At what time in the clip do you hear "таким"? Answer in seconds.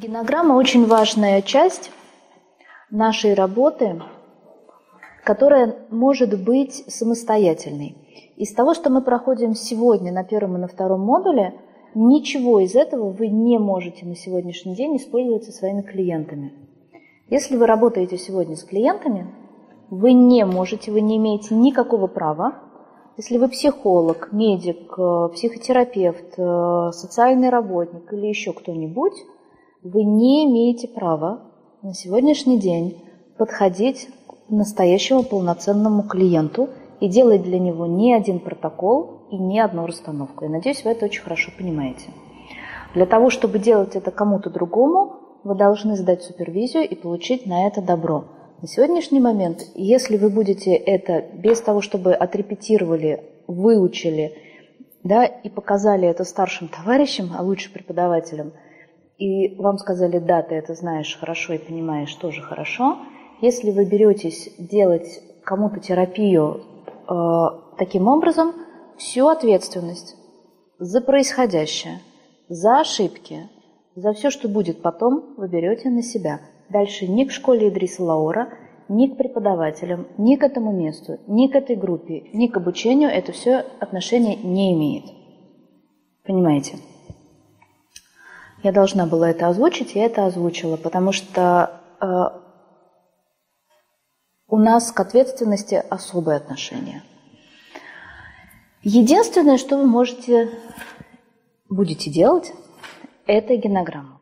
67.76-68.06